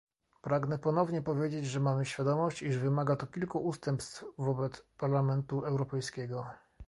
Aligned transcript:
Pragnę 0.41 0.77
ponownie 0.79 1.21
powiedzieć, 1.21 1.65
że 1.67 1.79
mamy 1.79 2.05
świadomość, 2.05 2.61
iż 2.61 2.77
wymaga 2.77 3.15
to 3.15 3.27
kilku 3.27 3.59
ustępstw 3.59 4.23
wobec 4.37 4.81
Parlamentu 4.97 5.59
Europejskiego 5.59 6.45